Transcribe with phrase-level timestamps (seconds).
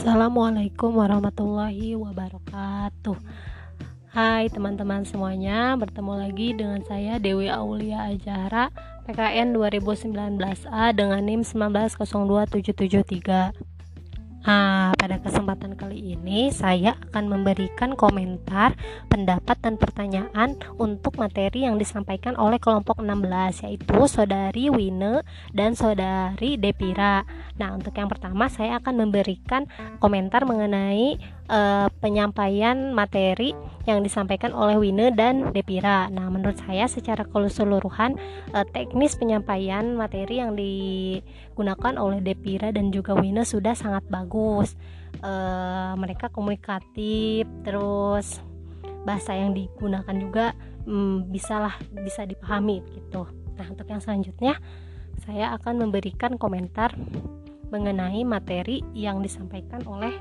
[0.00, 3.20] Assalamualaikum warahmatullahi wabarakatuh.
[4.08, 8.72] Hai teman-teman semuanya Bertemu lagi dengan saya Dewi Aulia Ajara
[9.04, 13.52] PKN 2019A dengan NIM 1902773
[14.40, 18.72] Nah, pada kesempatan kali ini saya akan memberikan komentar,
[19.12, 25.20] pendapat dan pertanyaan untuk materi yang disampaikan oleh kelompok 16 yaitu Saudari Wine
[25.52, 27.28] dan Saudari Depira.
[27.60, 29.68] Nah, untuk yang pertama saya akan memberikan
[30.00, 31.20] komentar mengenai
[31.52, 33.52] uh, penyampaian materi
[33.84, 36.08] yang disampaikan oleh Wine dan Depira.
[36.08, 38.16] Nah, menurut saya secara keseluruhan
[38.56, 44.29] uh, teknis penyampaian materi yang digunakan oleh Depira dan juga Wine sudah sangat bagus.
[45.20, 48.40] Uh, mereka komunikatif, terus
[49.04, 50.56] bahasa yang digunakan juga
[50.86, 53.28] um, bisalah bisa dipahami gitu.
[53.58, 54.56] Nah, untuk yang selanjutnya
[55.20, 56.96] saya akan memberikan komentar
[57.68, 60.16] mengenai materi yang disampaikan oleh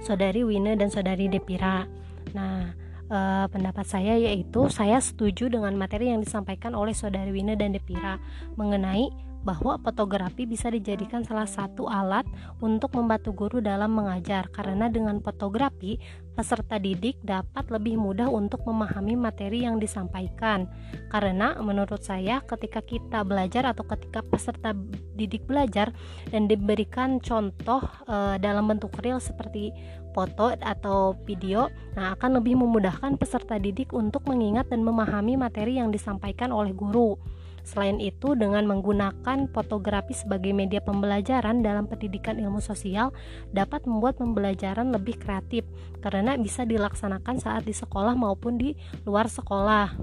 [0.00, 1.84] saudari Wina dan saudari Depira.
[2.32, 2.72] Nah,
[3.10, 3.18] e,
[3.52, 8.16] pendapat saya yaitu saya setuju dengan materi yang disampaikan oleh saudari Wina dan Depira
[8.56, 9.12] mengenai
[9.46, 12.26] bahwa fotografi bisa dijadikan salah satu alat
[12.58, 14.50] untuk membantu guru dalam mengajar.
[14.50, 16.02] Karena dengan fotografi
[16.34, 20.66] peserta didik dapat lebih mudah untuk memahami materi yang disampaikan.
[21.14, 24.74] Karena menurut saya ketika kita belajar atau ketika peserta
[25.14, 25.94] didik belajar
[26.34, 29.70] dan diberikan contoh e, dalam bentuk real seperti
[30.16, 35.92] foto atau video nah akan lebih memudahkan peserta didik untuk mengingat dan memahami materi yang
[35.92, 37.20] disampaikan oleh guru
[37.66, 43.10] Selain itu, dengan menggunakan fotografi sebagai media pembelajaran dalam pendidikan ilmu sosial
[43.50, 45.66] dapat membuat pembelajaran lebih kreatif
[45.98, 49.98] karena bisa dilaksanakan saat di sekolah maupun di luar sekolah.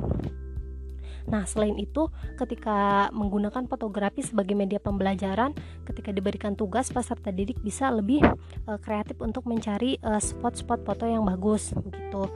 [1.24, 5.56] Nah, selain itu, ketika menggunakan fotografi sebagai media pembelajaran,
[5.88, 8.20] ketika diberikan tugas, peserta didik bisa lebih
[8.68, 12.28] uh, kreatif untuk mencari eh, spot-spot foto yang bagus, begitu.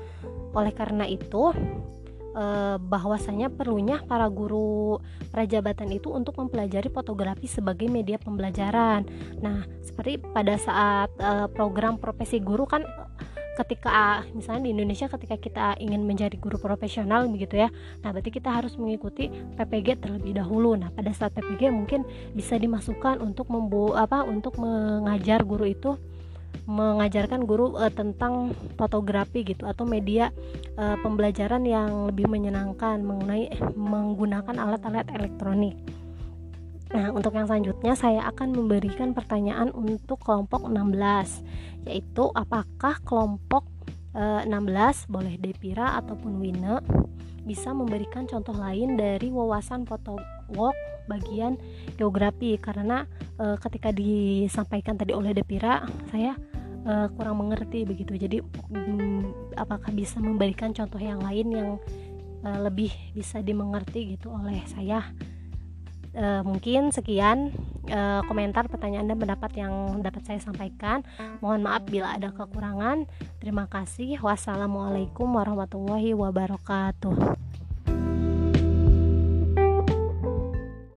[0.55, 1.51] Oleh karena itu,
[2.35, 4.99] eh, bahwasanya perlunya para guru
[5.31, 9.07] prajabatan itu untuk mempelajari fotografi sebagai media pembelajaran.
[9.39, 12.83] Nah, seperti pada saat eh, program profesi guru kan
[13.57, 17.73] ketika misalnya di Indonesia ketika kita ingin menjadi guru profesional begitu ya
[18.05, 22.05] nah berarti kita harus mengikuti PPG terlebih dahulu nah pada saat PPG mungkin
[22.37, 25.97] bisa dimasukkan untuk membu apa untuk mengajar guru itu
[26.67, 30.35] mengajarkan guru uh, tentang fotografi gitu atau media
[30.75, 35.79] uh, pembelajaran yang lebih menyenangkan mengenai eh, menggunakan alat-alat elektronik.
[36.91, 43.63] Nah, untuk yang selanjutnya saya akan memberikan pertanyaan untuk kelompok 16 yaitu apakah kelompok
[44.11, 46.83] uh, 16 boleh Depira ataupun Wina
[47.47, 50.75] bisa memberikan contoh lain dari wawasan foto walk
[51.07, 51.55] bagian
[51.95, 52.59] geografi.
[52.59, 53.07] Karena
[53.39, 56.35] e, ketika disampaikan tadi oleh Depira saya
[56.87, 58.15] uh, kurang mengerti begitu.
[58.15, 58.39] Jadi
[58.71, 61.69] um, apakah bisa memberikan contoh yang lain yang
[62.47, 65.03] uh, lebih bisa dimengerti gitu oleh saya?
[66.17, 67.53] Uh, mungkin sekian
[67.93, 71.05] uh, komentar pertanyaan dan pendapat yang dapat saya sampaikan.
[71.43, 73.05] Mohon maaf bila ada kekurangan.
[73.37, 74.17] Terima kasih.
[74.23, 77.46] Wassalamualaikum warahmatullahi wabarakatuh